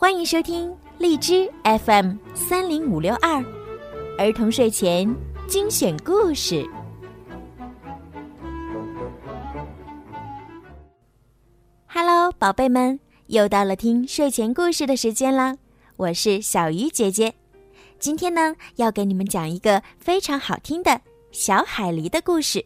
[0.00, 3.44] 欢迎收听荔枝 FM 三零五六二
[4.16, 5.12] 儿童睡前
[5.48, 6.64] 精选故事。
[11.88, 15.56] Hello，宝贝们，又到了听睡前故事的时间啦。
[15.96, 17.34] 我是小鱼姐姐，
[17.98, 21.00] 今天呢要给你们讲一个非常好听的
[21.32, 22.64] 小海狸的故事，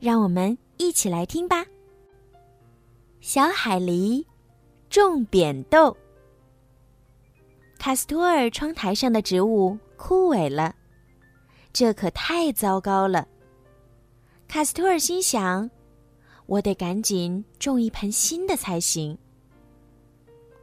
[0.00, 1.64] 让我们一起来听吧。
[3.20, 4.24] 小海狸
[4.90, 5.96] 种扁豆。
[7.78, 10.74] 卡斯托尔窗台上的植物枯萎了，
[11.72, 13.26] 这可太糟糕了。
[14.48, 15.70] 卡斯托尔心想
[16.46, 19.16] ：“我得赶紧种一盆新的才行。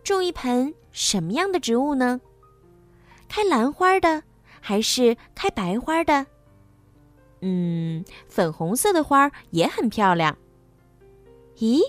[0.03, 2.19] 种一盆什么样的植物呢？
[3.29, 4.21] 开兰花的，
[4.59, 6.25] 还是开白花的？
[7.41, 10.37] 嗯，粉红色的花也很漂亮。
[11.57, 11.79] 咦，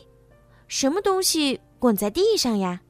[0.69, 2.81] 什么东西滚在地上呀？”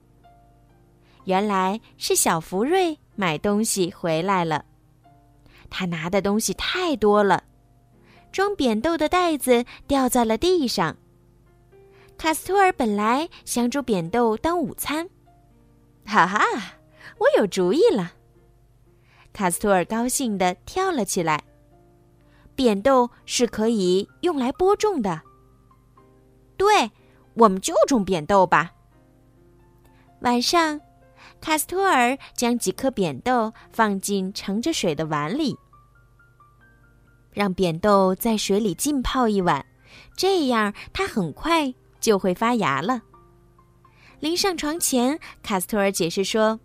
[1.24, 4.64] 原来是小福瑞买东西回来了，
[5.70, 7.44] 他拿的东西太多了，
[8.30, 10.96] 装扁豆的袋子掉在了地上。
[12.18, 15.08] 卡斯托尔本来想煮扁豆当午餐，
[16.04, 16.40] 哈哈，
[17.18, 18.12] 我有主意了！
[19.32, 21.42] 卡斯托尔高兴地跳了起来。
[22.54, 25.22] 扁豆是可以用来播种的，
[26.56, 26.92] 对，
[27.34, 28.72] 我们就种扁豆吧。
[30.20, 30.80] 晚上。
[31.40, 35.56] 卡斯托尔将几颗扁豆放进盛着水的碗里，
[37.32, 39.64] 让扁豆在水里浸泡一晚，
[40.16, 43.02] 这样它很快就会发芽了。
[44.20, 46.58] 临上床前，卡斯托尔解释说：“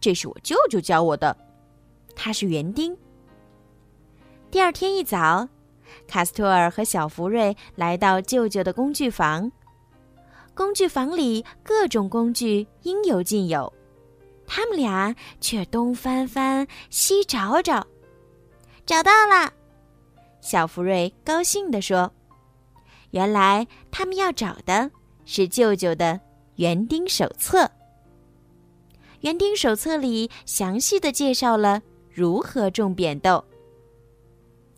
[0.00, 1.36] 这是我舅舅教我的，
[2.16, 2.96] 他是园丁。”
[4.50, 5.48] 第二天一早，
[6.08, 9.52] 卡斯托尔和小福瑞来到舅舅的工具房，
[10.54, 13.72] 工具房里各种工具应有尽有。
[14.46, 17.86] 他们俩却东翻翻，西找找，
[18.84, 19.52] 找到了。
[20.40, 22.12] 小福瑞高兴地说
[23.12, 24.90] ：“原来他们要找的
[25.24, 26.20] 是舅舅的
[26.56, 27.70] 园丁手册。
[29.20, 31.80] 园丁手册里详细的介绍了
[32.12, 33.42] 如何种扁豆。”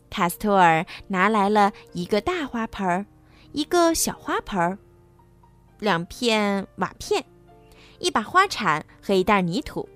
[0.08, 3.04] 卡斯托尔拿来了一个大花盆儿，
[3.50, 4.78] 一个小花盆儿，
[5.78, 7.24] 两片瓦片。
[7.98, 9.88] 一把花铲和一袋泥土。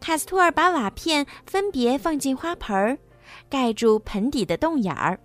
[0.00, 2.98] 卡斯托尔把瓦片分别放进花盆儿，
[3.50, 5.18] 盖住盆底的洞眼儿，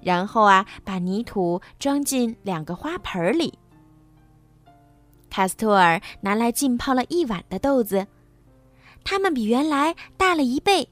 [0.00, 3.58] 然后啊，把泥土装进两个花盆里。
[5.28, 8.06] 卡斯托尔拿来浸泡了一晚的豆子，
[9.04, 10.88] 它们比原来大了一倍。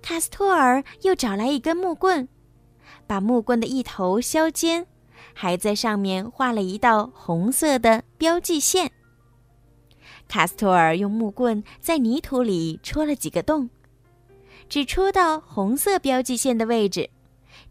[0.00, 2.26] 卡斯托尔又找来一根木棍，
[3.06, 4.86] 把木棍的一头削尖。
[5.40, 8.90] 还在上面画了一道红色的标记线。
[10.26, 13.70] 卡斯托尔用木棍在泥土里戳了几个洞，
[14.68, 17.08] 只戳到红色标记线的位置，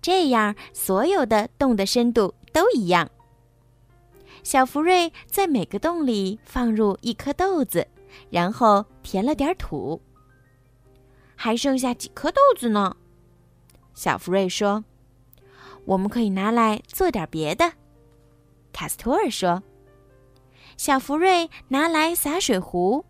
[0.01, 3.11] 这样所有的洞的深度都一样。
[4.43, 7.85] 小福瑞在每个洞里放入一颗豆子，
[8.29, 10.01] 然后填了点土。
[11.35, 12.95] 还剩下几颗豆子呢？
[13.93, 14.85] 小福瑞说。
[15.87, 17.71] 我们可以拿来做点别的，
[18.73, 19.63] 卡斯托尔说。
[20.75, 23.03] 小福瑞拿来洒水壶，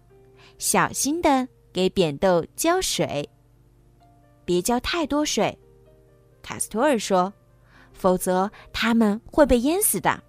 [0.59, 3.27] 小心的给扁豆浇水，
[4.45, 5.57] 别浇太多水，
[6.43, 7.33] 卡斯托尔说，
[7.93, 10.23] 否则它们会被淹死的。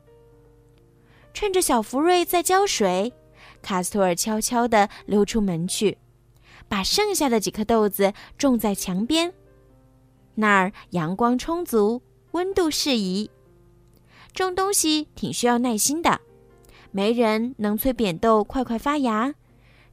[1.34, 3.12] 趁着小福瑞在浇水，
[3.60, 5.98] 卡斯托尔悄悄地溜出门去，
[6.66, 9.30] 把剩下的几颗豆子种在墙边，
[10.34, 12.00] 那儿阳光充足。
[12.32, 13.30] 温度适宜，
[14.34, 16.20] 种东西挺需要耐心的，
[16.90, 19.34] 没人能催扁豆快快发芽，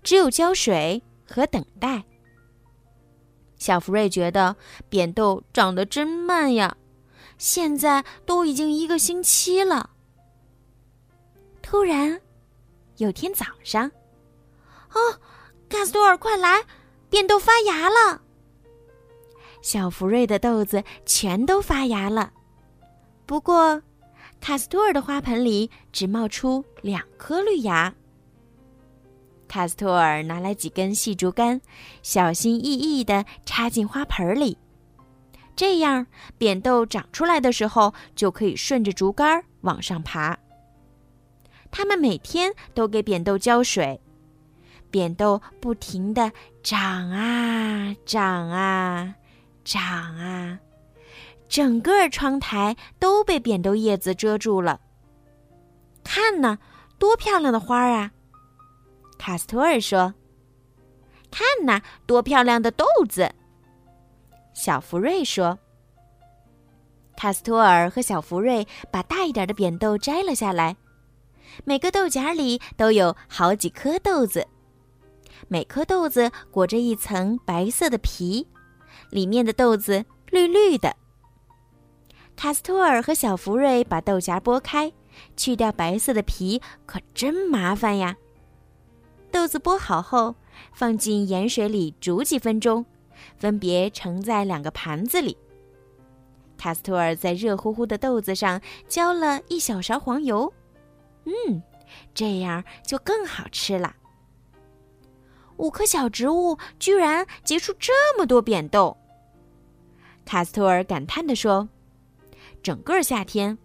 [0.03, 2.03] 只有浇水和等待。
[3.57, 4.55] 小福瑞觉得
[4.89, 6.75] 扁豆长得真慢呀，
[7.37, 9.91] 现在都已经一个星期了。
[11.61, 12.21] 突然，
[12.97, 13.89] 有天早上，
[14.91, 15.19] 哦，
[15.69, 16.63] 卡斯多尔，快来，
[17.09, 18.21] 扁豆发芽了！
[19.65, 22.31] 小福瑞的豆子全都发芽了。
[23.25, 23.81] 不过，
[24.39, 27.91] 卡斯托尔的花盆里只冒出两颗绿芽。
[29.47, 31.59] 卡斯托尔拿来几根细竹竿，
[32.03, 34.55] 小心翼翼地插进花盆里，
[35.55, 36.05] 这样
[36.37, 40.37] 扁豆长出来的时候就可以顺着竹竿往上爬。
[41.71, 43.99] 他们每天都给扁豆浇水，
[44.91, 49.15] 扁豆不停地长啊长啊
[49.65, 50.57] 长啊。
[51.49, 54.79] 整个窗台都被扁豆叶子遮住了。
[56.03, 56.57] 看呢，
[56.97, 58.11] 多漂亮的花啊！
[59.17, 60.13] 卡斯托尔说
[61.31, 63.33] ：“看呐，多漂亮的豆子！”
[64.53, 65.59] 小福瑞说。
[67.15, 70.75] 卡斯托尔和小福瑞把大一点的扁豆摘了下来，
[71.63, 74.47] 每个豆荚里都有好几颗豆子，
[75.47, 78.47] 每颗豆子裹着一层白色的皮，
[79.09, 80.95] 里面的豆子绿绿的。
[82.35, 84.91] 卡斯托尔和小福瑞把豆荚剥开，
[85.37, 88.17] 去掉白色的皮，可真麻烦呀。
[89.31, 90.35] 豆子剥好后，
[90.73, 92.85] 放进盐水里煮几分钟，
[93.37, 95.37] 分别盛在两个盘子里。
[96.57, 100.51] 卡斯托尔在热乎乎的豆子上浇了一小勺黄油，
[101.25, 101.61] 嗯，
[102.13, 103.95] 这样就更好吃了。
[105.57, 108.95] 五棵小植物居然结出这么多扁豆，
[110.25, 111.67] 卡斯托尔感叹地说。
[112.61, 113.55] 整个夏天，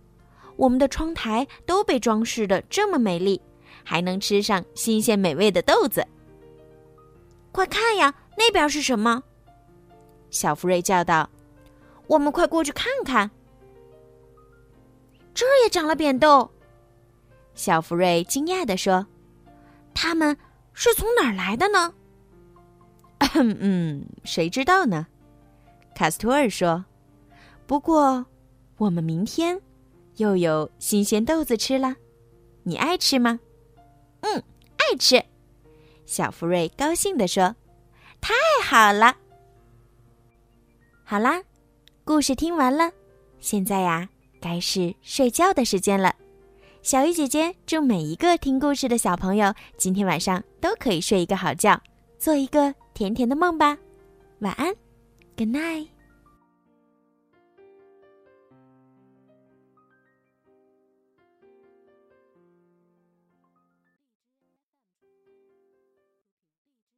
[0.56, 3.40] 我们的窗台都被装饰的这么美丽，
[3.82, 6.06] 还能吃上新鲜美味的豆子。
[7.50, 9.22] 快看呀，那边是什么？
[10.30, 11.28] 小福瑞叫道
[12.06, 13.30] ：“我们快过去看看。”
[15.32, 16.50] 这也长了扁豆。
[17.54, 19.06] 小福瑞惊讶地说
[19.94, 20.36] ：“它们
[20.72, 21.94] 是从哪儿来的呢
[23.34, 25.06] ？”“嗯，谁知道呢？”
[25.94, 26.84] 卡斯托尔说。
[27.66, 28.26] “不过。”
[28.78, 29.60] 我们明天
[30.16, 31.96] 又有新鲜豆子吃了，
[32.62, 33.38] 你爱吃吗？
[34.20, 34.42] 嗯，
[34.78, 35.22] 爱吃。
[36.06, 37.54] 小福瑞高兴地说
[38.22, 38.32] ：“太
[38.64, 39.14] 好了！”
[41.04, 41.42] 好啦，
[42.04, 42.90] 故事听完了，
[43.38, 44.08] 现在呀，
[44.40, 46.14] 该是睡觉的时间了。
[46.82, 51.78] 小鱼姐姐祝每一个听故事的小朋友今天晚上都可以睡一个好觉，
[52.18, 53.76] 做一个甜甜的梦吧。
[54.38, 54.74] 晚安
[55.36, 55.88] ，Good night。